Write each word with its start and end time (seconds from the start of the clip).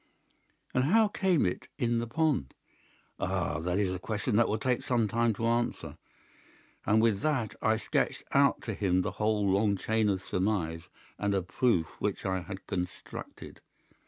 "'And 0.73 0.85
how 0.85 1.09
came 1.09 1.45
it 1.45 1.67
in 1.77 1.99
the 1.99 2.07
pond?' 2.07 2.55
"'Ah, 3.19 3.59
that 3.59 3.77
is 3.77 3.91
a 3.91 3.99
question 3.99 4.35
that 4.35 4.47
will 4.49 4.57
take 4.57 4.83
some 4.83 5.07
time 5.07 5.31
to 5.35 5.45
answer.' 5.45 5.95
And 6.87 7.03
with 7.03 7.19
that 7.19 7.53
I 7.61 7.77
sketched 7.77 8.23
out 8.31 8.63
to 8.63 8.73
him 8.73 9.03
the 9.03 9.11
whole 9.21 9.47
long 9.47 9.77
chain 9.77 10.09
of 10.09 10.25
surmise 10.25 10.89
and 11.19 11.35
of 11.35 11.47
proof 11.47 11.85
which 11.99 12.25
I 12.25 12.39
had 12.39 12.65
constructed. 12.65 13.61